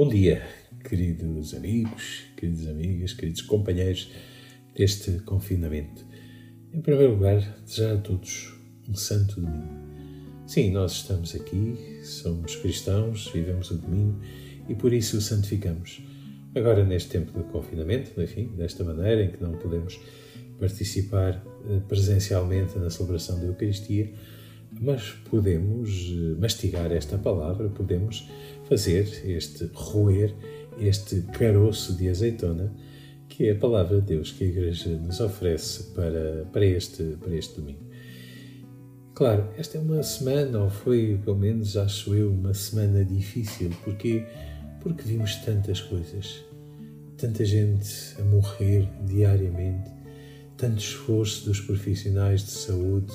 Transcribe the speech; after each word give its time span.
Bom 0.00 0.08
dia, 0.08 0.40
queridos 0.82 1.52
amigos, 1.52 2.22
queridas 2.34 2.66
amigas, 2.68 3.12
queridos 3.12 3.42
companheiros 3.42 4.10
deste 4.74 5.18
confinamento. 5.26 6.06
Em 6.72 6.80
primeiro 6.80 7.12
lugar, 7.12 7.38
desejar 7.66 7.96
a 7.96 7.98
todos 7.98 8.50
um 8.88 8.94
santo 8.94 9.42
domingo. 9.42 9.68
Sim, 10.46 10.70
nós 10.70 10.92
estamos 10.92 11.34
aqui, 11.34 12.00
somos 12.02 12.56
cristãos, 12.56 13.30
vivemos 13.30 13.70
o 13.72 13.76
domingo 13.76 14.18
e 14.70 14.74
por 14.74 14.90
isso 14.94 15.18
o 15.18 15.20
santificamos. 15.20 16.00
Agora, 16.54 16.82
neste 16.82 17.10
tempo 17.10 17.38
de 17.38 17.44
confinamento, 17.50 18.18
enfim, 18.22 18.46
desta 18.56 18.82
maneira 18.82 19.24
em 19.24 19.30
que 19.30 19.42
não 19.42 19.52
podemos 19.58 20.00
participar 20.58 21.44
eh, 21.68 21.80
presencialmente 21.86 22.78
na 22.78 22.88
celebração 22.88 23.38
da 23.38 23.44
Eucaristia, 23.44 24.10
mas 24.78 25.10
podemos 25.30 26.12
eh, 26.12 26.40
mastigar 26.40 26.92
esta 26.92 27.18
palavra, 27.18 27.68
podemos 27.68 28.28
fazer 28.68 29.06
este 29.24 29.70
roer, 29.74 30.34
este 30.78 31.22
caroço 31.32 31.94
de 31.96 32.08
azeitona, 32.08 32.72
que 33.28 33.48
é 33.48 33.52
a 33.52 33.56
palavra 33.56 34.00
de 34.00 34.08
Deus 34.14 34.32
que 34.32 34.44
a 34.44 34.46
Igreja 34.46 34.90
nos 34.90 35.20
oferece 35.20 35.84
para, 35.94 36.46
para, 36.52 36.64
este, 36.64 37.16
para 37.20 37.34
este 37.34 37.60
domingo. 37.60 37.90
Claro, 39.14 39.48
esta 39.56 39.76
é 39.76 39.80
uma 39.80 40.02
semana, 40.02 40.60
ou 40.60 40.70
foi 40.70 41.20
pelo 41.24 41.36
menos, 41.36 41.76
acho 41.76 42.14
eu, 42.14 42.30
uma 42.32 42.54
semana 42.54 43.04
difícil, 43.04 43.70
porque, 43.84 44.24
porque 44.80 45.02
vimos 45.02 45.36
tantas 45.36 45.80
coisas, 45.80 46.42
tanta 47.18 47.44
gente 47.44 48.14
a 48.18 48.24
morrer 48.24 48.88
diariamente, 49.06 49.90
tanto 50.56 50.78
esforço 50.78 51.44
dos 51.44 51.60
profissionais 51.60 52.42
de 52.42 52.50
saúde, 52.50 53.12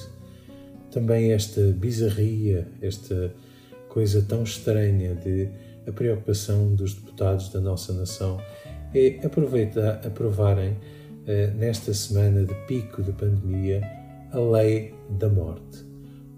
também 0.95 1.33
esta 1.33 1.59
bizarria, 1.73 2.69
esta 2.81 3.33
coisa 3.89 4.21
tão 4.21 4.43
estranha 4.43 5.13
de 5.13 5.49
a 5.85 5.91
preocupação 5.91 6.73
dos 6.73 6.93
deputados 6.93 7.49
da 7.49 7.59
nossa 7.59 7.91
nação 7.91 8.39
é 8.93 9.19
aproveitar, 9.25 9.99
aprovarem 10.07 10.77
eh, 11.27 11.47
nesta 11.47 11.93
semana 11.93 12.45
de 12.45 12.55
pico 12.65 13.03
de 13.03 13.11
pandemia 13.11 13.81
a 14.31 14.39
lei 14.39 14.95
da 15.09 15.27
morte. 15.27 15.83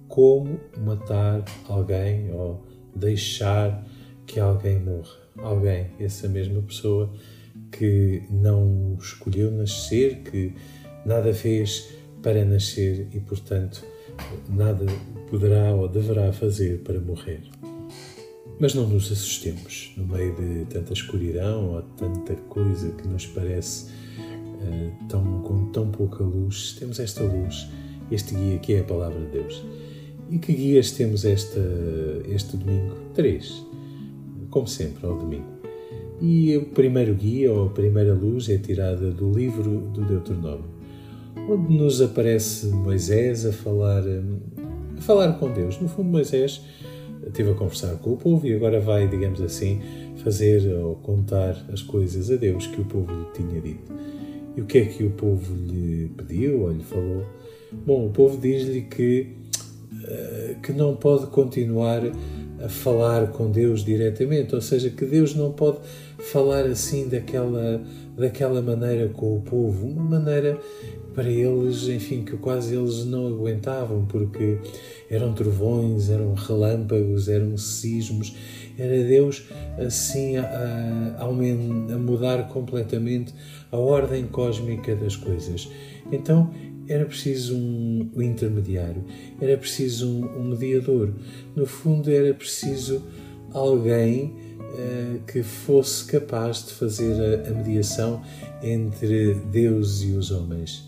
Como 0.08 0.60
matar 0.76 1.46
alguém 1.70 2.34
ou 2.34 2.66
deixar 2.96 3.86
que 4.26 4.40
alguém 4.40 4.80
morra. 4.80 5.18
Alguém, 5.38 5.92
essa 6.00 6.28
mesma 6.28 6.64
pessoa 6.64 7.14
que 7.72 8.24
não 8.32 8.98
escolheu 9.00 9.52
nascer, 9.52 10.24
que 10.24 10.56
nada 11.06 11.32
fez 11.32 11.90
para 12.24 12.44
nascer 12.44 13.08
e, 13.14 13.20
portanto, 13.20 13.86
nada 14.50 14.86
poderá 15.30 15.74
ou 15.74 15.88
deverá 15.88 16.32
fazer 16.32 16.80
para 16.80 17.00
morrer. 17.00 17.42
Mas 18.60 18.74
não 18.74 18.88
nos 18.88 19.12
assustemos 19.12 19.94
no 19.96 20.08
meio 20.08 20.36
de 20.36 20.66
tanta 20.66 20.94
escuridão 20.94 21.76
ou 21.76 21.82
tanta 21.96 22.36
coisa 22.50 22.90
que 22.92 23.08
nos 23.08 23.26
parece 23.28 23.92
uh, 24.18 25.08
tão, 25.08 25.42
com 25.42 25.66
tão 25.72 25.92
pouca 25.92 26.24
luz. 26.24 26.76
Temos 26.80 27.00
esta 27.00 27.24
luz, 27.24 27.68
este 28.12 28.34
guia 28.34 28.58
que 28.58 28.74
é 28.74 28.80
a 28.80 28.84
palavra 28.84 29.20
de 29.20 29.32
Deus. 29.32 29.64
E 30.30 30.40
que 30.40 30.54
guias 30.54 30.92
temos 30.92 31.24
esta, 31.24 31.60
este 32.28 32.58
domingo? 32.58 32.96
Três, 33.14 33.64
como 34.50 34.68
sempre, 34.68 35.06
ao 35.06 35.18
domingo. 35.18 35.58
E 36.20 36.58
o 36.58 36.66
primeiro 36.66 37.14
guia 37.14 37.52
ou 37.54 37.68
a 37.68 37.70
primeira 37.70 38.14
luz 38.14 38.50
é 38.50 38.58
tirada 38.58 39.12
do 39.12 39.32
livro 39.32 39.82
do 39.94 40.04
Deuteronômio 40.04 40.77
onde 41.48 41.78
nos 41.78 42.02
aparece 42.02 42.68
Moisés 42.68 43.46
a 43.46 43.54
falar, 43.54 44.04
a 44.98 45.02
falar 45.02 45.34
com 45.34 45.52
Deus. 45.52 45.80
No 45.80 45.88
fundo, 45.88 46.10
Moisés 46.10 46.62
esteve 47.26 47.52
a 47.52 47.54
conversar 47.54 47.96
com 47.98 48.14
o 48.14 48.18
povo 48.18 48.46
e 48.46 48.54
agora 48.54 48.80
vai, 48.80 49.08
digamos 49.08 49.42
assim, 49.42 49.82
fazer 50.24 50.68
ou 50.76 50.96
contar 50.96 51.66
as 51.72 51.82
coisas 51.82 52.30
a 52.30 52.36
Deus 52.36 52.68
que 52.68 52.82
o 52.82 52.86
povo 52.86 53.12
lhe 53.12 53.26
tinha 53.34 53.62
dito. 53.62 53.92
E 54.56 54.62
o 54.62 54.66
que 54.66 54.80
é 54.80 54.86
que 54.86 55.04
o 55.04 55.12
povo 55.12 55.54
lhe 55.54 56.12
pediu 56.18 56.62
ou 56.62 56.72
lhe 56.72 56.84
falou? 56.84 57.26
Bom, 57.72 58.08
o 58.08 58.10
povo 58.10 58.38
diz-lhe 58.38 58.82
que, 58.82 59.36
eh, 60.04 60.56
que 60.64 60.72
não 60.74 60.96
pode 60.96 61.28
continuar 61.28 62.02
a 62.60 62.70
falar 62.70 63.28
com 63.28 63.52
Deus 63.52 63.84
diretamente, 63.86 64.56
ou 64.56 64.62
seja, 64.62 64.90
que 64.90 65.06
Deus 65.06 65.36
não 65.36 65.52
pode 65.52 65.80
falar 66.18 66.66
assim 66.66 67.08
daquela, 67.08 67.82
daquela 68.18 68.62
maneira 68.62 69.10
com 69.10 69.38
o 69.38 69.42
povo, 69.42 69.88
uma 69.88 70.20
maneira 70.20 70.58
para 71.18 71.32
eles, 71.32 71.88
enfim, 71.88 72.24
que 72.24 72.38
quase 72.38 72.76
eles 72.76 73.04
não 73.04 73.26
aguentavam, 73.26 74.06
porque 74.06 74.60
eram 75.10 75.34
trovões, 75.34 76.12
eram 76.12 76.36
relâmpagos, 76.36 77.28
eram 77.28 77.58
sismos, 77.58 78.36
era 78.78 79.04
Deus 79.04 79.48
assim 79.80 80.38
a, 80.38 80.44
a, 81.18 81.24
a 81.24 81.98
mudar 81.98 82.48
completamente 82.50 83.34
a 83.72 83.78
ordem 83.78 84.28
cósmica 84.28 84.96
das 84.96 85.16
coisas. 85.16 85.68
Então 86.12 86.54
era 86.88 87.04
preciso 87.04 87.58
um, 87.58 88.12
um 88.16 88.22
intermediário, 88.22 89.04
era 89.42 89.58
preciso 89.58 90.08
um, 90.08 90.42
um, 90.42 90.44
mediador. 90.50 91.16
No 91.56 91.66
fundo, 91.66 92.12
era 92.12 92.32
preciso 92.32 93.02
alguém 93.52 94.36
uh, 94.60 95.20
que 95.26 95.42
fosse 95.42 96.06
capaz 96.06 96.64
de 96.64 96.74
fazer 96.74 97.44
a 97.48 97.50
mediação 97.56 98.22
entre 98.62 99.34
Deus 99.52 100.04
e 100.04 100.12
os 100.12 100.30
homens. 100.30 100.86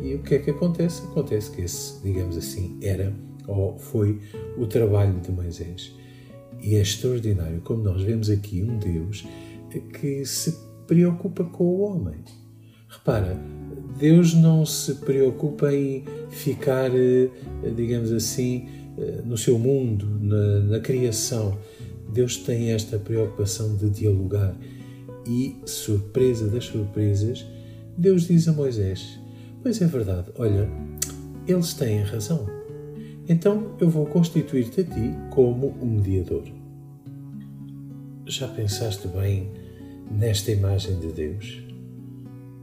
E 0.00 0.14
o 0.14 0.22
que 0.22 0.36
é 0.36 0.38
que 0.38 0.50
acontece? 0.50 1.02
Acontece 1.02 1.50
que 1.50 1.62
esse, 1.62 2.02
digamos 2.02 2.36
assim, 2.36 2.78
era 2.82 3.12
ou 3.46 3.78
foi 3.78 4.20
o 4.56 4.66
trabalho 4.66 5.18
de 5.20 5.32
Moisés. 5.32 5.94
E 6.62 6.76
é 6.76 6.80
extraordinário 6.80 7.60
como 7.62 7.82
nós 7.82 8.02
vemos 8.02 8.28
aqui 8.30 8.62
um 8.62 8.78
Deus 8.78 9.26
que 9.98 10.24
se 10.24 10.54
preocupa 10.86 11.44
com 11.44 11.64
o 11.64 11.80
homem. 11.80 12.24
Repara, 12.88 13.38
Deus 13.98 14.34
não 14.34 14.64
se 14.64 14.94
preocupa 14.96 15.72
em 15.74 16.04
ficar, 16.30 16.90
eh, 16.94 17.30
digamos 17.74 18.12
assim, 18.12 18.68
eh, 18.96 19.22
no 19.24 19.36
seu 19.36 19.58
mundo, 19.58 20.06
na, 20.20 20.60
na 20.60 20.80
criação. 20.80 21.58
Deus 22.12 22.38
tem 22.38 22.70
esta 22.70 22.98
preocupação 22.98 23.76
de 23.76 23.90
dialogar. 23.90 24.56
E, 25.26 25.56
surpresa 25.66 26.48
das 26.48 26.64
surpresas, 26.64 27.44
Deus 27.96 28.26
diz 28.26 28.48
a 28.48 28.52
Moisés: 28.52 29.20
Pois 29.62 29.82
é 29.82 29.86
verdade, 29.86 30.30
olha, 30.36 30.68
eles 31.46 31.74
têm 31.74 32.02
razão. 32.02 32.46
Então 33.28 33.76
eu 33.80 33.90
vou 33.90 34.06
constituir-te 34.06 34.80
a 34.80 34.84
ti 34.84 35.14
como 35.30 35.76
um 35.82 35.96
mediador. 35.96 36.44
Já 38.26 38.46
pensaste 38.46 39.08
bem 39.08 39.50
nesta 40.10 40.52
imagem 40.52 40.98
de 41.00 41.12
Deus? 41.12 41.62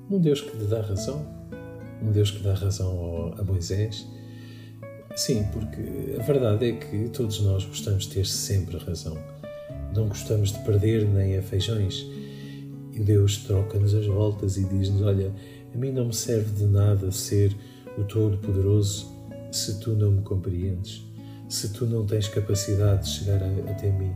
Um 0.10 0.20
Deus 0.20 0.42
que 0.42 0.58
te 0.58 0.64
dá 0.66 0.82
razão? 0.82 1.26
Um 2.02 2.12
Deus 2.12 2.32
que 2.32 2.42
dá 2.42 2.54
razão 2.54 3.34
a 3.38 3.44
Moisés? 3.44 4.08
Sim, 5.16 5.46
porque 5.52 6.16
a 6.20 6.24
verdade 6.24 6.70
é 6.70 6.72
que 6.74 7.10
todos 7.10 7.42
nós 7.42 7.66
gostamos 7.66 8.06
de 8.06 8.16
ter 8.16 8.26
sempre 8.26 8.78
razão. 8.78 9.18
Não 9.94 10.08
gostamos 10.08 10.52
de 10.52 10.60
perder 10.60 11.08
nem 11.08 11.38
a 11.38 11.42
feijões. 11.42 12.06
E 12.94 13.00
Deus 13.00 13.38
troca-nos 13.38 13.94
as 13.94 14.06
voltas 14.06 14.58
e 14.58 14.64
diz-nos: 14.66 15.02
Olha, 15.02 15.34
a 15.76 15.78
mim 15.78 15.92
não 15.92 16.06
me 16.06 16.14
serve 16.14 16.54
de 16.54 16.64
nada 16.64 17.12
ser 17.12 17.54
o 17.98 18.04
Todo-Poderoso 18.06 19.14
se 19.52 19.78
tu 19.82 19.92
não 19.92 20.10
me 20.10 20.22
compreendes, 20.22 21.06
se 21.50 21.74
tu 21.74 21.86
não 21.86 22.06
tens 22.06 22.30
capacidade 22.30 23.04
de 23.04 23.10
chegar 23.10 23.44
a, 23.44 23.72
até 23.72 23.92
mim. 23.92 24.14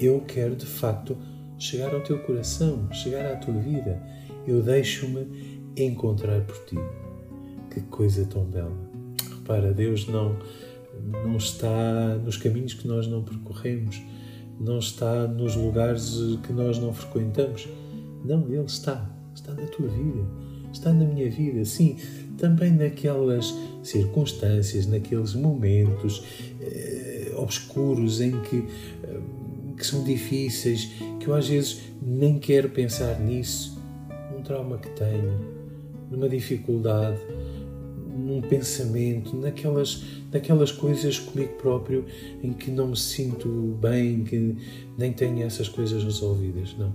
Eu 0.00 0.20
quero 0.26 0.56
de 0.56 0.66
facto 0.66 1.16
chegar 1.56 1.94
ao 1.94 2.00
teu 2.00 2.18
coração, 2.18 2.92
chegar 2.92 3.32
à 3.32 3.36
tua 3.36 3.54
vida. 3.54 4.02
Eu 4.44 4.60
deixo-me 4.60 5.70
encontrar 5.76 6.40
por 6.40 6.56
ti. 6.64 6.76
Que 7.70 7.80
coisa 7.82 8.24
tão 8.26 8.44
bela. 8.44 8.76
Repara, 9.36 9.72
Deus 9.72 10.08
não, 10.08 10.36
não 11.24 11.36
está 11.36 12.16
nos 12.24 12.36
caminhos 12.36 12.74
que 12.74 12.88
nós 12.88 13.06
não 13.06 13.22
percorremos, 13.22 14.02
não 14.58 14.80
está 14.80 15.28
nos 15.28 15.54
lugares 15.54 16.16
que 16.44 16.52
nós 16.52 16.76
não 16.78 16.92
frequentamos. 16.92 17.68
Não, 18.24 18.48
Ele 18.48 18.64
está, 18.64 19.08
está 19.32 19.52
na 19.54 19.66
tua 19.66 19.86
vida 19.86 20.47
está 20.72 20.92
na 20.92 21.04
minha 21.04 21.30
vida, 21.30 21.64
sim, 21.64 21.96
também 22.36 22.72
naquelas 22.72 23.54
circunstâncias, 23.82 24.86
naqueles 24.86 25.34
momentos 25.34 26.22
eh, 26.60 27.32
obscuros 27.36 28.20
em 28.20 28.40
que, 28.42 28.64
eh, 29.02 29.20
que 29.76 29.86
são 29.86 30.04
difíceis, 30.04 30.90
que 31.20 31.26
eu 31.26 31.34
às 31.34 31.48
vezes 31.48 31.80
nem 32.00 32.38
quero 32.38 32.70
pensar 32.70 33.18
nisso, 33.20 33.80
num 34.32 34.42
trauma 34.42 34.78
que 34.78 34.88
tenho, 34.90 35.40
numa 36.10 36.28
dificuldade, 36.28 37.18
num 38.16 38.40
pensamento, 38.40 39.36
naquelas, 39.36 40.02
naquelas 40.32 40.72
coisas 40.72 41.18
comigo 41.18 41.54
próprio 41.54 42.04
em 42.42 42.52
que 42.52 42.70
não 42.70 42.88
me 42.88 42.96
sinto 42.96 43.48
bem, 43.80 44.24
que 44.24 44.56
nem 44.96 45.12
tenho 45.12 45.42
essas 45.42 45.68
coisas 45.68 46.02
resolvidas. 46.02 46.74
Não. 46.76 46.94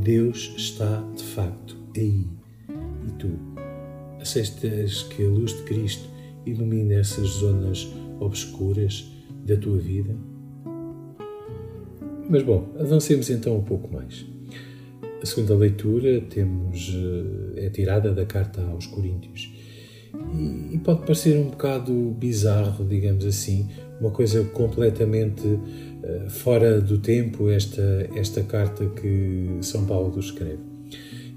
Deus 0.00 0.54
está 0.56 1.02
de 1.16 1.22
facto 1.22 1.76
aí 1.96 2.26
e 3.06 3.12
tu 3.12 3.30
aceitas 4.20 5.02
que 5.04 5.24
a 5.24 5.28
luz 5.28 5.56
de 5.56 5.62
Cristo 5.64 6.08
ilumine 6.46 6.94
essas 6.94 7.28
zonas 7.28 7.88
obscuras 8.20 9.10
da 9.44 9.56
tua 9.56 9.78
vida? 9.78 10.14
Mas 12.28 12.42
bom, 12.42 12.74
avancemos 12.78 13.28
então 13.28 13.56
um 13.56 13.62
pouco 13.62 13.92
mais. 13.92 14.24
A 15.22 15.26
segunda 15.26 15.54
leitura 15.54 16.20
temos 16.22 16.94
é 17.56 17.68
tirada 17.70 18.12
da 18.12 18.24
carta 18.24 18.62
aos 18.62 18.86
Coríntios 18.86 19.52
e, 20.72 20.78
pode 20.78 21.00
parecer 21.00 21.38
um 21.38 21.50
bocado 21.50 21.92
bizarro, 22.18 22.84
digamos 22.84 23.24
assim, 23.24 23.68
uma 24.00 24.10
coisa 24.10 24.44
completamente 24.44 25.46
uh, 25.46 26.28
fora 26.28 26.80
do 26.80 26.98
tempo 26.98 27.48
esta 27.50 28.08
esta 28.14 28.42
carta 28.42 28.86
que 28.86 29.58
São 29.60 29.84
Paulo 29.86 30.18
escreve. 30.18 30.73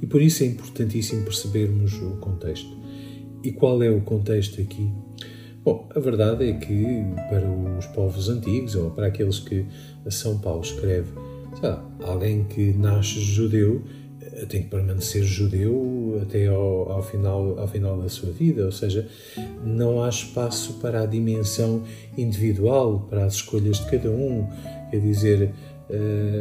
E 0.01 0.05
por 0.05 0.21
isso 0.21 0.43
é 0.43 0.47
importantíssimo 0.47 1.23
percebermos 1.23 1.93
o 2.01 2.17
contexto. 2.17 2.77
E 3.43 3.51
qual 3.51 3.81
é 3.81 3.89
o 3.89 4.01
contexto 4.01 4.61
aqui? 4.61 4.91
Bom, 5.63 5.87
a 5.93 5.99
verdade 5.99 6.49
é 6.49 6.53
que 6.53 7.03
para 7.29 7.45
os 7.77 7.85
povos 7.87 8.29
antigos 8.29 8.75
ou 8.75 8.91
para 8.91 9.07
aqueles 9.07 9.39
que 9.39 9.65
São 10.09 10.37
Paulo 10.39 10.61
escreve, 10.61 11.11
lá, 11.61 11.85
alguém 12.03 12.45
que 12.45 12.71
nasce 12.73 13.19
judeu 13.19 13.83
eh, 14.21 14.45
tem 14.45 14.63
que 14.63 14.69
permanecer 14.69 15.23
judeu 15.23 16.19
até 16.21 16.47
ao, 16.47 16.91
ao, 16.91 17.03
final, 17.03 17.59
ao 17.59 17.67
final 17.67 17.99
da 17.99 18.07
sua 18.07 18.31
vida, 18.31 18.65
ou 18.65 18.71
seja, 18.71 19.07
não 19.65 20.01
há 20.03 20.09
espaço 20.09 20.75
para 20.75 21.01
a 21.01 21.05
dimensão 21.05 21.83
individual, 22.17 23.07
para 23.09 23.25
as 23.25 23.35
escolhas 23.35 23.79
de 23.79 23.91
cada 23.91 24.09
um, 24.09 24.47
quer 24.89 24.99
dizer, 24.99 25.53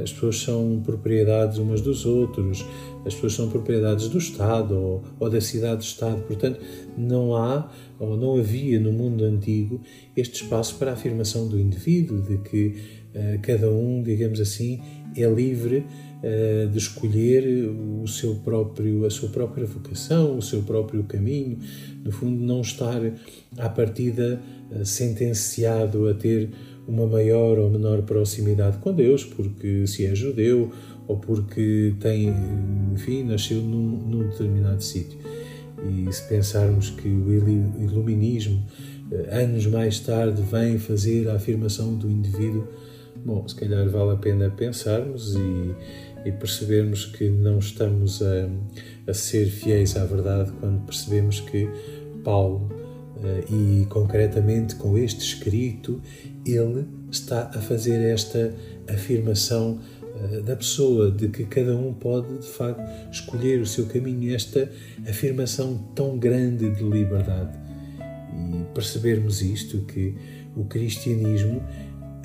as 0.02 0.12
pessoas 0.12 0.40
são 0.40 0.82
propriedades 0.84 1.58
umas 1.58 1.80
dos 1.80 2.04
outros, 2.04 2.64
as 3.04 3.14
pessoas 3.14 3.34
são 3.34 3.48
propriedades 3.48 4.08
do 4.08 4.18
Estado 4.18 4.74
ou, 4.74 5.04
ou 5.20 5.30
da 5.30 5.40
cidade-Estado, 5.40 6.22
portanto, 6.22 6.60
não 6.98 7.36
há 7.36 7.70
ou 7.98 8.16
não 8.16 8.36
havia 8.36 8.78
no 8.80 8.92
mundo 8.92 9.24
antigo 9.24 9.80
este 10.16 10.42
espaço 10.42 10.76
para 10.76 10.90
a 10.90 10.94
afirmação 10.94 11.48
do 11.48 11.58
indivíduo, 11.58 12.20
de 12.20 12.38
que 12.38 12.74
uh, 13.14 13.40
cada 13.42 13.70
um, 13.70 14.02
digamos 14.02 14.40
assim, 14.40 14.80
é 15.16 15.26
livre 15.28 15.86
uh, 16.22 16.68
de 16.68 16.78
escolher 16.78 17.68
o 18.02 18.06
seu 18.06 18.36
próprio, 18.36 19.06
a 19.06 19.10
sua 19.10 19.28
própria 19.28 19.66
vocação, 19.66 20.36
o 20.36 20.42
seu 20.42 20.62
próprio 20.62 21.04
caminho, 21.04 21.58
no 22.04 22.12
fundo, 22.12 22.42
não 22.44 22.60
estar 22.60 23.00
à 23.56 23.68
partida 23.68 24.40
uh, 24.70 24.84
sentenciado 24.84 26.08
a 26.08 26.14
ter 26.14 26.50
uma 26.86 27.06
maior 27.06 27.58
ou 27.58 27.70
menor 27.70 28.02
proximidade 28.02 28.78
com 28.78 28.92
Deus, 28.92 29.24
porque 29.24 29.86
se 29.86 30.06
é 30.06 30.14
judeu 30.14 30.70
ou 31.06 31.16
porque 31.16 31.94
tem, 32.00 32.32
enfim, 32.92 33.24
nasceu 33.24 33.60
num, 33.60 33.98
num 34.08 34.28
determinado 34.28 34.82
sítio. 34.82 35.18
E 35.84 36.12
se 36.12 36.26
pensarmos 36.28 36.90
que 36.90 37.08
o 37.08 37.32
iluminismo, 37.80 38.64
eh, 39.12 39.42
anos 39.42 39.66
mais 39.66 40.00
tarde, 40.00 40.42
vem 40.42 40.78
fazer 40.78 41.28
a 41.28 41.34
afirmação 41.34 41.94
do 41.94 42.10
indivíduo, 42.10 42.66
bom, 43.24 43.46
se 43.46 43.54
calhar 43.54 43.88
vale 43.88 44.12
a 44.12 44.16
pena 44.16 44.50
pensarmos 44.50 45.36
e, 45.36 46.28
e 46.28 46.32
percebermos 46.32 47.04
que 47.04 47.28
não 47.28 47.58
estamos 47.58 48.22
a, 48.22 48.48
a 49.06 49.14
ser 49.14 49.46
fiéis 49.46 49.96
à 49.96 50.04
verdade 50.04 50.50
quando 50.60 50.84
percebemos 50.86 51.40
que 51.40 51.68
Paulo 52.24 52.85
e 53.50 53.86
concretamente 53.86 54.74
com 54.76 54.96
este 54.96 55.20
escrito, 55.20 56.00
ele 56.44 56.86
está 57.10 57.50
a 57.54 57.60
fazer 57.60 58.00
esta 58.12 58.52
afirmação 58.88 59.80
eh, 60.32 60.40
da 60.40 60.56
pessoa, 60.56 61.10
de 61.10 61.28
que 61.28 61.44
cada 61.44 61.76
um 61.76 61.92
pode 61.92 62.38
de 62.38 62.46
facto 62.46 62.82
escolher 63.10 63.60
o 63.60 63.66
seu 63.66 63.86
caminho, 63.86 64.34
esta 64.34 64.70
afirmação 65.08 65.78
tão 65.94 66.18
grande 66.18 66.70
de 66.70 66.82
liberdade. 66.82 67.58
E 68.34 68.64
percebermos 68.74 69.42
isto, 69.42 69.80
que 69.82 70.14
o 70.54 70.64
cristianismo 70.64 71.62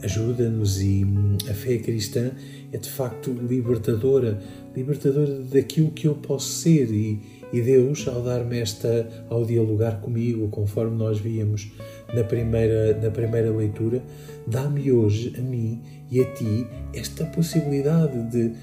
ajuda-nos 0.04 0.82
e 0.82 1.06
hum, 1.06 1.38
a 1.50 1.54
fé 1.54 1.78
cristã 1.78 2.32
é 2.72 2.78
de 2.78 2.90
facto 2.90 3.32
libertadora, 3.32 4.42
libertadora 4.76 5.40
daquilo 5.42 5.92
que 5.92 6.08
eu 6.08 6.16
posso 6.16 6.50
ser 6.50 6.92
e, 6.92 7.41
e 7.54 7.62
Deus, 7.62 8.08
ao 8.08 8.22
dar-me 8.22 8.60
esta, 8.60 9.08
ao 9.30 9.46
dialogar 9.46 10.00
comigo, 10.02 10.48
conforme 10.50 10.98
nós 10.98 11.20
víamos 11.20 11.72
na 12.14 12.24
primeira, 12.24 12.98
na 13.02 13.10
primeira 13.10 13.52
leitura, 13.52 14.02
dá-me 14.48 14.92
hoje, 14.92 15.34
a 15.38 15.42
mim 15.42 15.82
e 16.10 16.22
a 16.22 16.26
ti, 16.34 16.68
esta 16.94 17.26
possibilidade 17.26 18.30
de, 18.30 18.54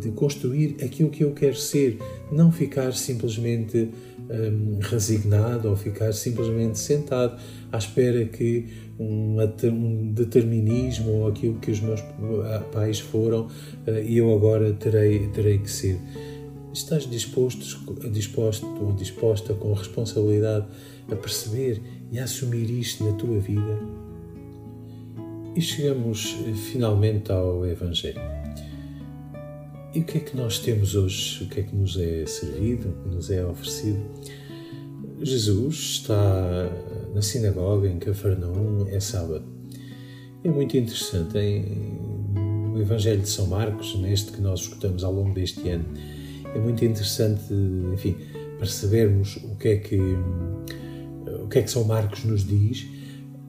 de 0.00 0.10
construir 0.12 0.76
aquilo 0.82 1.10
que 1.10 1.24
eu 1.24 1.32
quero 1.32 1.56
ser, 1.56 1.98
não 2.30 2.50
ficar 2.50 2.92
simplesmente 2.92 3.90
hum, 4.18 4.78
resignado 4.80 5.68
ou 5.68 5.76
ficar 5.76 6.12
simplesmente 6.12 6.78
sentado 6.78 7.38
à 7.70 7.78
espera 7.78 8.24
que 8.24 8.66
um, 8.98 9.36
um, 9.64 10.12
determinismo 10.12 11.10
ou 11.10 11.28
aquilo 11.28 11.58
que 11.58 11.70
os 11.70 11.80
meus 11.80 12.00
pais 12.72 13.00
foram, 13.00 13.48
e 14.04 14.18
eu 14.18 14.32
agora 14.34 14.72
terei, 14.72 15.28
terei 15.28 15.58
que 15.58 15.70
ser. 15.70 15.98
Estás 16.72 17.08
disposto, 17.08 17.60
disposto 18.10 18.66
ou 18.82 18.92
disposta 18.92 19.52
com 19.52 19.74
responsabilidade 19.74 20.66
a 21.10 21.14
perceber 21.14 21.82
e 22.10 22.18
a 22.18 22.24
assumir 22.24 22.70
isto 22.70 23.04
na 23.04 23.12
tua 23.12 23.38
vida? 23.38 23.78
E 25.54 25.60
chegamos 25.60 26.34
eh, 26.46 26.54
finalmente 26.54 27.30
ao 27.30 27.66
Evangelho. 27.66 28.20
E 29.94 30.00
o 30.00 30.04
que 30.04 30.16
é 30.16 30.20
que 30.22 30.34
nós 30.34 30.58
temos 30.60 30.94
hoje? 30.94 31.44
O 31.44 31.48
que 31.48 31.60
é 31.60 31.62
que 31.62 31.76
nos 31.76 31.98
é 31.98 32.24
servido? 32.24 32.88
O 32.88 33.02
que 33.02 33.14
nos 33.16 33.30
é 33.30 33.44
oferecido? 33.44 34.00
Jesus 35.20 35.76
está 35.76 36.70
na 37.14 37.20
sinagoga 37.20 37.86
em 37.86 37.98
Cafarnaum, 37.98 38.86
é 38.88 38.98
sábado. 38.98 39.44
É 40.42 40.48
muito 40.48 40.74
interessante. 40.74 41.36
Em, 41.36 42.00
no 42.34 42.80
Evangelho 42.80 43.20
de 43.20 43.28
São 43.28 43.46
Marcos, 43.48 43.94
neste 43.96 44.32
que 44.32 44.40
nós 44.40 44.60
escutamos 44.60 45.04
ao 45.04 45.12
longo 45.12 45.34
deste 45.34 45.68
ano, 45.68 45.84
é 46.54 46.58
muito 46.58 46.84
interessante, 46.84 47.52
enfim, 47.92 48.16
percebermos 48.58 49.36
o 49.36 49.56
que 49.56 49.68
é 49.68 49.76
que 49.76 49.98
o 51.42 51.48
que 51.48 51.58
é 51.58 51.62
que 51.62 51.70
São 51.70 51.84
Marcos 51.84 52.24
nos 52.24 52.46
diz, 52.46 52.86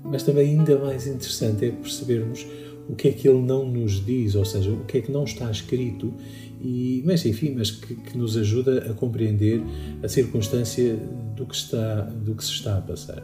mas 0.03 0.23
também 0.23 0.49
ainda 0.49 0.77
mais 0.77 1.07
interessante 1.07 1.65
é 1.65 1.71
percebermos 1.71 2.45
o 2.87 2.95
que 2.95 3.07
é 3.07 3.11
que 3.11 3.27
ele 3.27 3.41
não 3.41 3.65
nos 3.69 4.05
diz, 4.05 4.35
ou 4.35 4.43
seja, 4.43 4.71
o 4.71 4.83
que 4.85 4.97
é 4.97 5.01
que 5.01 5.11
não 5.11 5.23
está 5.23 5.49
escrito, 5.49 6.13
e, 6.61 7.01
mas 7.05 7.25
enfim, 7.25 7.53
mas 7.57 7.71
que, 7.71 7.95
que 7.95 8.17
nos 8.17 8.37
ajuda 8.37 8.91
a 8.91 8.93
compreender 8.93 9.61
a 10.01 10.07
circunstância 10.07 10.95
do 11.35 11.45
que, 11.45 11.55
está, 11.55 12.01
do 12.01 12.35
que 12.35 12.43
se 12.43 12.51
está 12.51 12.77
a 12.77 12.81
passar. 12.81 13.23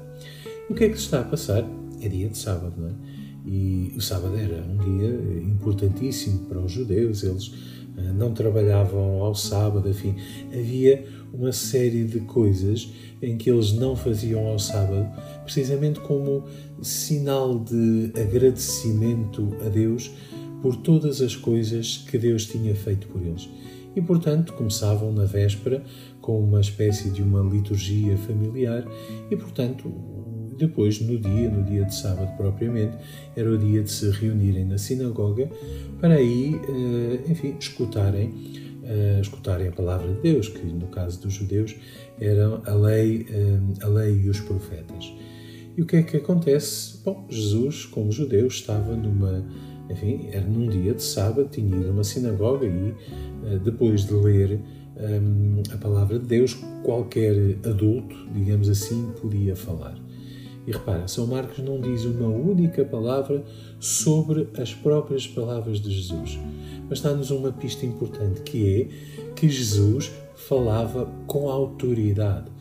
o 0.69 0.73
que 0.73 0.85
é 0.85 0.89
que 0.89 0.97
se 0.97 1.05
está 1.05 1.21
a 1.21 1.23
passar? 1.23 1.65
É 2.01 2.07
dia 2.07 2.29
de 2.29 2.37
sábado, 2.37 2.73
não 2.77 2.87
é? 2.87 2.93
E 3.45 3.93
o 3.97 4.01
sábado 4.01 4.35
era 4.37 4.61
um 4.61 4.77
dia 4.77 5.43
importantíssimo 5.43 6.45
para 6.45 6.59
os 6.59 6.71
judeus, 6.71 7.23
eles 7.23 7.51
não 8.13 8.33
trabalhavam 8.33 9.21
ao 9.21 9.35
sábado, 9.35 9.89
enfim, 9.89 10.15
havia 10.47 11.05
uma 11.33 11.51
série 11.51 12.03
de 12.03 12.19
coisas 12.21 12.91
em 13.21 13.37
que 13.37 13.49
eles 13.49 13.73
não 13.73 13.95
faziam 13.95 14.47
ao 14.47 14.57
sábado, 14.57 15.07
precisamente 15.43 15.99
como 15.99 16.43
sinal 16.81 17.59
de 17.59 18.11
agradecimento 18.15 19.55
a 19.65 19.69
Deus 19.69 20.11
por 20.61 20.75
todas 20.75 21.21
as 21.21 21.35
coisas 21.35 22.05
que 22.09 22.17
Deus 22.17 22.45
tinha 22.45 22.75
feito 22.75 23.07
por 23.07 23.21
eles. 23.21 23.49
E, 23.95 24.01
portanto, 24.01 24.53
começavam 24.53 25.11
na 25.11 25.25
véspera 25.25 25.83
com 26.21 26.39
uma 26.39 26.61
espécie 26.61 27.09
de 27.09 27.23
uma 27.23 27.41
liturgia 27.41 28.15
familiar 28.17 28.85
e, 29.31 29.35
portanto, 29.35 29.91
depois, 30.59 30.99
no 30.99 31.17
dia, 31.17 31.49
no 31.49 31.63
dia 31.63 31.85
de 31.85 31.95
sábado 31.95 32.35
propriamente, 32.35 32.97
era 33.35 33.49
o 33.49 33.57
dia 33.57 33.81
de 33.81 33.89
se 33.89 34.09
reunirem 34.11 34.65
na 34.65 34.77
sinagoga 34.77 35.49
para 35.99 36.15
aí, 36.15 36.59
eh, 36.67 37.31
enfim, 37.31 37.55
escutarem, 37.57 38.33
eh, 38.83 39.19
escutarem 39.21 39.69
a 39.69 39.71
palavra 39.71 40.13
de 40.13 40.21
Deus, 40.21 40.49
que 40.49 40.65
no 40.65 40.87
caso 40.87 41.21
dos 41.21 41.33
judeus 41.33 41.75
eram 42.19 42.61
a 42.65 42.73
lei, 42.73 43.25
eh, 43.29 43.59
a 43.81 43.87
lei 43.87 44.21
e 44.21 44.29
os 44.29 44.39
profetas. 44.41 45.13
E 45.77 45.81
o 45.81 45.85
que 45.85 45.95
é 45.95 46.03
que 46.03 46.17
acontece? 46.17 46.99
Bom, 47.05 47.25
Jesus, 47.29 47.85
como 47.85 48.11
judeu, 48.11 48.47
estava 48.47 48.95
numa, 48.95 49.45
enfim, 49.89 50.27
era 50.31 50.45
num 50.45 50.67
dia 50.67 50.93
de 50.93 51.01
sábado, 51.01 51.47
tinha 51.49 51.73
ido 51.73 51.87
a 51.87 51.91
uma 51.91 52.03
sinagoga 52.03 52.65
e 52.65 52.93
depois 53.63 54.05
de 54.05 54.13
ler 54.13 54.59
a 55.73 55.77
palavra 55.77 56.19
de 56.19 56.25
Deus, 56.25 56.57
qualquer 56.83 57.57
adulto, 57.63 58.13
digamos 58.33 58.67
assim, 58.67 59.09
podia 59.21 59.55
falar. 59.55 59.97
E 60.69 60.71
repara, 60.71 61.07
São 61.07 61.25
Marcos 61.25 61.57
não 61.65 61.81
diz 61.81 62.05
uma 62.05 62.27
única 62.27 62.85
palavra 62.85 63.43
sobre 63.79 64.47
as 64.55 64.71
próprias 64.71 65.25
palavras 65.25 65.79
de 65.81 65.89
Jesus, 65.89 66.37
mas 66.87 67.01
dá-nos 67.01 67.31
uma 67.31 67.51
pista 67.51 67.87
importante 67.87 68.41
que 68.41 68.81
é 68.81 69.33
que 69.33 69.49
Jesus 69.49 70.11
falava 70.35 71.09
com 71.25 71.49
autoridade. 71.49 72.51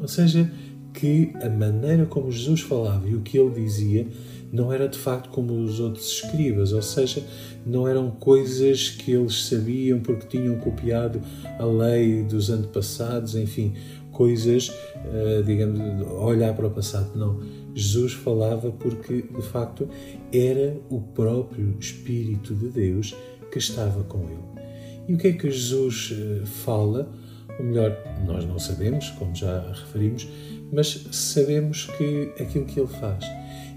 Ou 0.00 0.06
seja, 0.06 0.48
que 0.94 1.32
a 1.42 1.48
maneira 1.48 2.06
como 2.06 2.30
Jesus 2.30 2.60
falava 2.60 3.08
e 3.08 3.16
o 3.16 3.20
que 3.20 3.36
ele 3.36 3.50
dizia 3.50 4.06
não 4.52 4.72
era 4.72 4.88
de 4.88 4.96
facto 4.96 5.28
como 5.30 5.52
os 5.52 5.80
outros 5.80 6.06
escribas, 6.10 6.72
ou 6.72 6.80
seja, 6.80 7.22
não 7.66 7.86
eram 7.86 8.10
coisas 8.10 8.90
que 8.90 9.10
eles 9.10 9.46
sabiam 9.46 9.98
porque 9.98 10.26
tinham 10.26 10.56
copiado 10.58 11.20
a 11.58 11.64
lei 11.64 12.22
dos 12.22 12.48
antepassados, 12.48 13.34
enfim, 13.34 13.74
coisas, 14.16 14.70
uh, 14.70 15.42
digamos, 15.44 15.78
olhar 16.10 16.54
para 16.54 16.66
o 16.66 16.70
passado. 16.70 17.10
Não. 17.14 17.38
Jesus 17.74 18.14
falava 18.14 18.70
porque, 18.70 19.22
de 19.22 19.42
facto, 19.42 19.86
era 20.32 20.74
o 20.88 21.02
próprio 21.02 21.76
Espírito 21.78 22.54
de 22.54 22.68
Deus 22.68 23.14
que 23.52 23.58
estava 23.58 24.02
com 24.04 24.22
ele. 24.24 24.66
E 25.06 25.14
o 25.14 25.18
que 25.18 25.28
é 25.28 25.32
que 25.32 25.50
Jesus 25.50 26.12
uh, 26.12 26.46
fala? 26.46 27.12
Ou 27.58 27.64
melhor, 27.64 27.94
nós 28.26 28.44
não 28.46 28.58
sabemos, 28.58 29.10
como 29.10 29.34
já 29.34 29.60
referimos, 29.70 30.26
mas 30.72 31.06
sabemos 31.12 31.86
que 31.98 32.32
aquilo 32.40 32.64
que 32.64 32.80
ele 32.80 32.88
faz. 32.88 33.24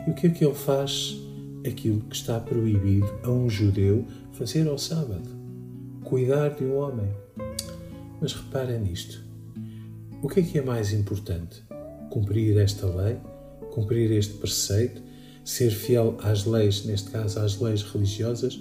E 0.07 0.11
o 0.11 0.13
que 0.13 0.27
é 0.27 0.29
que 0.29 0.45
ele 0.45 0.55
faz? 0.55 1.17
Aquilo 1.67 1.99
que 2.01 2.15
está 2.15 2.39
proibido 2.39 3.09
a 3.23 3.29
um 3.29 3.49
judeu 3.49 4.05
fazer 4.31 4.67
ao 4.67 4.77
sábado: 4.77 5.29
cuidar 6.03 6.49
de 6.49 6.63
um 6.63 6.77
homem. 6.77 7.09
Mas 8.21 8.33
repara 8.33 8.77
nisto. 8.77 9.28
O 10.21 10.27
que 10.27 10.41
é 10.41 10.43
que 10.43 10.57
é 10.57 10.61
mais 10.61 10.91
importante? 10.91 11.63
Cumprir 12.09 12.57
esta 12.57 12.85
lei? 12.85 13.17
Cumprir 13.71 14.11
este 14.11 14.33
preceito? 14.33 15.01
Ser 15.45 15.71
fiel 15.71 16.17
às 16.21 16.45
leis, 16.45 16.83
neste 16.83 17.09
caso 17.09 17.39
às 17.39 17.57
leis 17.57 17.83
religiosas? 17.83 18.59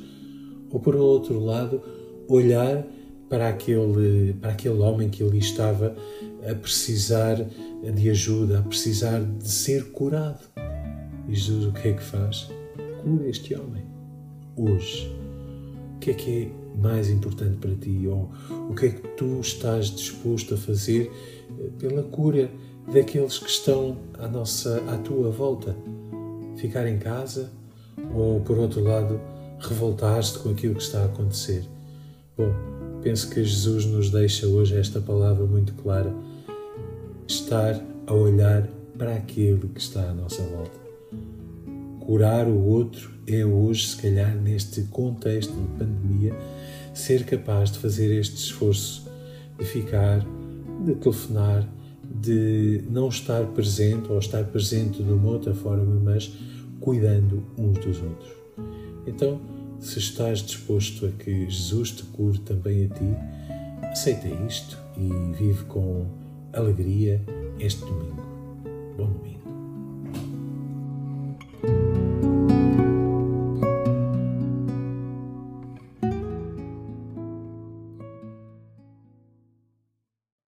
Ou, 0.70 0.78
por 0.78 0.94
outro 0.94 1.40
lado, 1.40 1.82
olhar 2.28 2.86
para 3.28 3.48
aquele, 3.48 4.34
para 4.34 4.52
aquele 4.52 4.78
homem 4.78 5.10
que 5.10 5.24
ali 5.24 5.38
estava 5.38 5.96
a 6.48 6.54
precisar 6.54 7.44
de 7.92 8.08
ajuda, 8.08 8.60
a 8.60 8.62
precisar 8.62 9.20
de 9.20 9.50
ser 9.50 9.90
curado? 9.90 10.44
E 11.28 11.34
Jesus 11.34 11.64
o 11.64 11.72
que 11.72 11.88
é 11.88 11.92
que 11.92 12.02
faz? 12.02 12.48
Cura 13.02 13.28
este 13.28 13.56
homem. 13.56 13.84
Hoje. 14.56 15.12
O 15.96 15.98
que 15.98 16.12
é 16.12 16.14
que 16.14 16.30
é 16.30 16.67
mais 16.78 17.10
importante 17.10 17.56
para 17.58 17.74
ti? 17.74 18.06
Ou 18.06 18.30
o 18.70 18.74
que 18.74 18.86
é 18.86 18.88
que 18.90 19.08
tu 19.16 19.40
estás 19.40 19.86
disposto 19.86 20.54
a 20.54 20.56
fazer 20.56 21.10
eh, 21.58 21.70
pela 21.78 22.02
cura 22.02 22.50
daqueles 22.92 23.38
que 23.38 23.50
estão 23.50 23.96
à, 24.18 24.28
nossa, 24.28 24.82
à 24.88 24.96
tua 24.98 25.30
volta? 25.30 25.76
Ficar 26.56 26.86
em 26.86 26.98
casa? 26.98 27.50
Ou, 28.14 28.40
por 28.40 28.58
outro 28.58 28.82
lado, 28.82 29.20
revoltar-te 29.58 30.38
com 30.38 30.50
aquilo 30.50 30.74
que 30.74 30.82
está 30.82 31.02
a 31.02 31.06
acontecer? 31.06 31.64
Bom, 32.36 32.52
penso 33.02 33.28
que 33.30 33.44
Jesus 33.44 33.84
nos 33.84 34.10
deixa 34.10 34.46
hoje 34.46 34.76
esta 34.76 35.00
palavra 35.00 35.44
muito 35.44 35.74
clara: 35.74 36.14
estar 37.26 37.80
a 38.06 38.14
olhar 38.14 38.68
para 38.96 39.14
aquele 39.14 39.68
que 39.68 39.80
está 39.80 40.10
à 40.10 40.14
nossa 40.14 40.42
volta. 40.42 40.78
Curar 42.00 42.48
o 42.48 42.64
outro 42.64 43.12
é 43.26 43.44
hoje, 43.44 43.88
se 43.88 43.96
calhar, 43.96 44.34
neste 44.34 44.82
contexto 44.84 45.52
de 45.52 45.68
pandemia, 45.78 46.34
ser 46.98 47.24
capaz 47.24 47.70
de 47.70 47.78
fazer 47.78 48.18
este 48.18 48.36
esforço 48.36 49.08
de 49.58 49.64
ficar, 49.64 50.24
de 50.84 50.94
telefonar, 50.96 51.68
de 52.02 52.84
não 52.90 53.08
estar 53.08 53.44
presente 53.46 54.10
ou 54.10 54.18
estar 54.18 54.44
presente 54.44 55.02
de 55.02 55.12
uma 55.12 55.30
outra 55.30 55.54
forma, 55.54 56.00
mas 56.00 56.32
cuidando 56.80 57.44
uns 57.56 57.78
dos 57.78 58.02
outros. 58.02 58.30
Então, 59.06 59.40
se 59.78 59.98
estás 59.98 60.40
disposto 60.40 61.06
a 61.06 61.10
que 61.10 61.48
Jesus 61.48 61.92
te 61.92 62.02
cure 62.04 62.38
também 62.40 62.86
a 62.86 62.88
ti, 62.88 63.88
aceita 63.92 64.28
isto 64.48 64.78
e 64.96 65.08
vive 65.36 65.64
com 65.64 66.06
alegria 66.52 67.22
este 67.60 67.80
domingo. 67.80 68.22
Bom 68.96 69.10
domingo. 69.10 69.37